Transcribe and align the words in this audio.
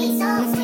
sweet 0.00 0.18
songs. 0.18 0.59